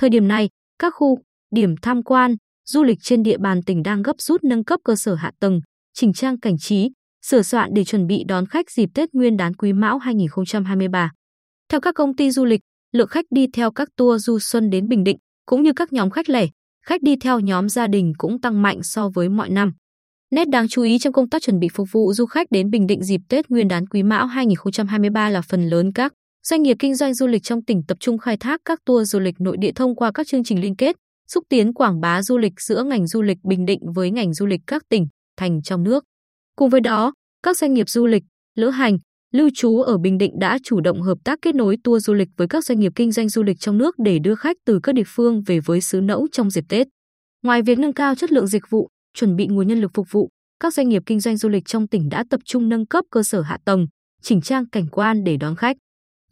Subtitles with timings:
[0.00, 0.48] Thời điểm này,
[0.78, 1.18] các khu,
[1.54, 2.36] điểm tham quan,
[2.66, 5.60] du lịch trên địa bàn tỉnh đang gấp rút nâng cấp cơ sở hạ tầng,
[5.94, 6.90] chỉnh trang cảnh trí,
[7.22, 11.12] sửa soạn để chuẩn bị đón khách dịp Tết Nguyên đán Quý Mão 2023.
[11.68, 12.60] Theo các công ty du lịch,
[12.92, 15.16] lượng khách đi theo các tour du xuân đến Bình Định
[15.46, 16.46] cũng như các nhóm khách lẻ,
[16.86, 19.72] khách đi theo nhóm gia đình cũng tăng mạnh so với mọi năm.
[20.30, 22.86] Nét đáng chú ý trong công tác chuẩn bị phục vụ du khách đến Bình
[22.86, 26.94] Định dịp Tết Nguyên đán Quý Mão 2023 là phần lớn các doanh nghiệp kinh
[26.94, 29.72] doanh du lịch trong tỉnh tập trung khai thác các tour du lịch nội địa
[29.74, 30.96] thông qua các chương trình liên kết,
[31.28, 34.46] xúc tiến quảng bá du lịch giữa ngành du lịch Bình Định với ngành du
[34.46, 36.04] lịch các tỉnh, thành trong nước.
[36.56, 38.22] Cùng với đó, các doanh nghiệp du lịch,
[38.56, 38.98] lữ hành,
[39.32, 42.28] lưu trú ở Bình Định đã chủ động hợp tác kết nối tour du lịch
[42.36, 44.94] với các doanh nghiệp kinh doanh du lịch trong nước để đưa khách từ các
[44.94, 46.86] địa phương về với xứ Nẫu trong dịp Tết.
[47.42, 50.28] Ngoài việc nâng cao chất lượng dịch vụ, chuẩn bị nguồn nhân lực phục vụ,
[50.60, 53.22] các doanh nghiệp kinh doanh du lịch trong tỉnh đã tập trung nâng cấp cơ
[53.22, 53.86] sở hạ tầng,
[54.22, 55.76] chỉnh trang cảnh quan để đón khách.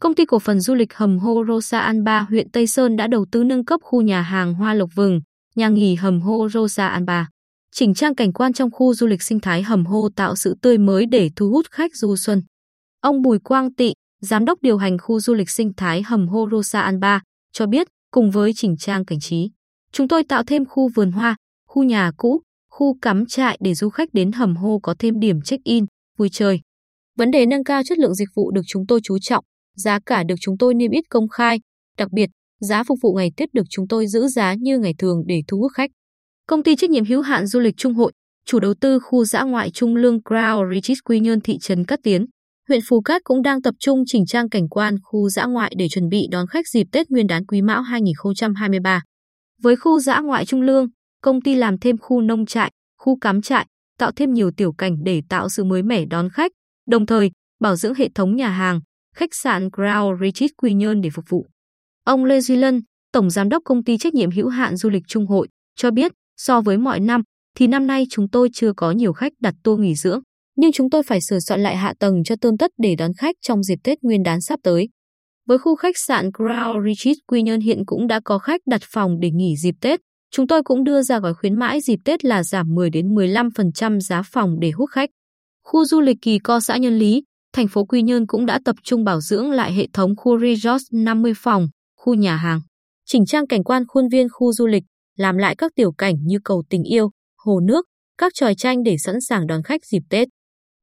[0.01, 3.07] Công ty cổ phần du lịch Hầm Hô Rosa An Ba huyện Tây Sơn đã
[3.07, 5.21] đầu tư nâng cấp khu nhà hàng Hoa Lộc Vừng,
[5.55, 7.29] nhà nghỉ Hầm Hô Rosa An Ba.
[7.75, 10.77] Chỉnh trang cảnh quan trong khu du lịch sinh thái Hầm Hô tạo sự tươi
[10.77, 12.41] mới để thu hút khách du xuân.
[13.01, 16.49] Ông Bùi Quang Tị, giám đốc điều hành khu du lịch sinh thái Hầm Hô
[16.51, 17.21] Rosa An Ba,
[17.53, 19.51] cho biết cùng với chỉnh trang cảnh trí,
[19.91, 21.35] chúng tôi tạo thêm khu vườn hoa,
[21.67, 22.41] khu nhà cũ,
[22.71, 25.85] khu cắm trại để du khách đến Hầm Hô có thêm điểm check-in,
[26.17, 26.61] vui chơi.
[27.17, 29.45] Vấn đề nâng cao chất lượng dịch vụ được chúng tôi chú trọng,
[29.79, 31.59] giá cả được chúng tôi niêm yết công khai,
[31.97, 35.23] đặc biệt, giá phục vụ ngày Tết được chúng tôi giữ giá như ngày thường
[35.27, 35.91] để thu hút khách.
[36.47, 38.11] Công ty trách nhiệm hữu hạn du lịch Trung Hội,
[38.45, 41.99] chủ đầu tư khu dã ngoại Trung Lương Crown Retreat Quy Nhơn thị trấn Cát
[42.03, 42.25] Tiến,
[42.67, 45.89] huyện Phù Cát cũng đang tập trung chỉnh trang cảnh quan khu dã ngoại để
[45.89, 49.01] chuẩn bị đón khách dịp Tết Nguyên đán Quý Mão 2023.
[49.61, 50.87] Với khu dã ngoại Trung Lương,
[51.21, 53.65] công ty làm thêm khu nông trại, khu cắm trại,
[53.99, 56.51] tạo thêm nhiều tiểu cảnh để tạo sự mới mẻ đón khách,
[56.87, 58.79] đồng thời bảo dưỡng hệ thống nhà hàng,
[59.19, 61.45] khách sạn Crown Retreat Quy Nhơn để phục vụ.
[62.03, 62.81] Ông Lê Duy Lân,
[63.11, 66.11] Tổng Giám đốc Công ty Trách nhiệm hữu hạn Du lịch Trung Hội, cho biết
[66.37, 67.21] so với mọi năm
[67.57, 70.21] thì năm nay chúng tôi chưa có nhiều khách đặt tour nghỉ dưỡng,
[70.55, 73.35] nhưng chúng tôi phải sửa soạn lại hạ tầng cho tươm tất để đón khách
[73.41, 74.89] trong dịp Tết Nguyên đán sắp tới.
[75.47, 79.19] Với khu khách sạn Crown Retreat Quy Nhơn hiện cũng đã có khách đặt phòng
[79.19, 79.99] để nghỉ dịp Tết.
[80.31, 83.99] Chúng tôi cũng đưa ra gói khuyến mãi dịp Tết là giảm 10 đến 15%
[83.99, 85.09] giá phòng để hút khách.
[85.63, 88.75] Khu du lịch Kỳ Co xã Nhân Lý, thành phố Quy Nhơn cũng đã tập
[88.83, 91.67] trung bảo dưỡng lại hệ thống khu resort 50 phòng,
[91.97, 92.61] khu nhà hàng,
[93.05, 94.83] chỉnh trang cảnh quan khuôn viên khu du lịch,
[95.17, 97.85] làm lại các tiểu cảnh như cầu tình yêu, hồ nước,
[98.17, 100.27] các tròi tranh để sẵn sàng đón khách dịp Tết.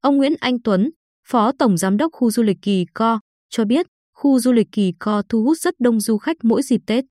[0.01, 0.91] Ông Nguyễn Anh Tuấn,
[1.29, 4.93] Phó Tổng Giám đốc khu du lịch Kỳ Co, cho biết khu du lịch Kỳ
[5.01, 7.05] Co thu hút rất đông du khách mỗi dịp Tết.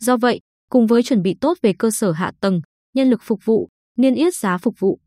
[0.00, 0.40] Do vậy,
[0.70, 2.60] cùng với chuẩn bị tốt về cơ sở hạ tầng,
[2.94, 4.98] nhân lực phục vụ, niên yết giá phục vụ.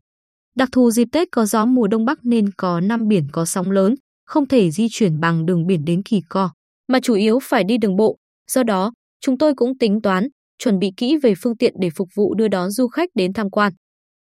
[0.56, 3.70] Đặc thù dịp Tết có gió mùa đông bắc nên có năm biển có sóng
[3.70, 3.94] lớn,
[4.24, 6.50] không thể di chuyển bằng đường biển đến Kỳ Co,
[6.88, 8.16] mà chủ yếu phải đi đường bộ.
[8.50, 10.28] Do đó, chúng tôi cũng tính toán,
[10.58, 13.50] chuẩn bị kỹ về phương tiện để phục vụ đưa đón du khách đến tham
[13.50, 13.72] quan.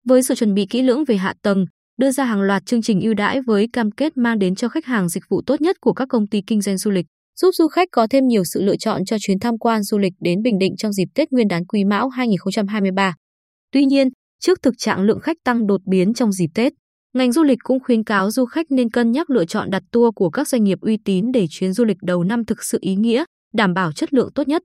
[0.09, 1.65] Với sự chuẩn bị kỹ lưỡng về hạ tầng,
[1.99, 4.87] đưa ra hàng loạt chương trình ưu đãi với cam kết mang đến cho khách
[4.87, 7.07] hàng dịch vụ tốt nhất của các công ty kinh doanh du lịch,
[7.41, 10.13] giúp du khách có thêm nhiều sự lựa chọn cho chuyến tham quan du lịch
[10.21, 13.15] đến Bình Định trong dịp Tết Nguyên đán Quý Mão 2023.
[13.73, 14.09] Tuy nhiên,
[14.43, 16.73] trước thực trạng lượng khách tăng đột biến trong dịp Tết,
[17.15, 20.15] ngành du lịch cũng khuyến cáo du khách nên cân nhắc lựa chọn đặt tour
[20.15, 22.95] của các doanh nghiệp uy tín để chuyến du lịch đầu năm thực sự ý
[22.95, 24.63] nghĩa, đảm bảo chất lượng tốt nhất.